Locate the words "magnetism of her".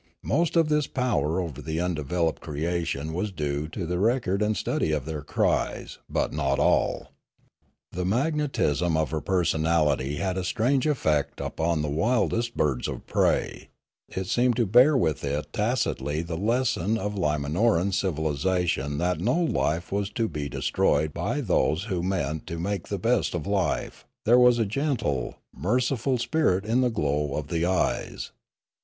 8.03-9.21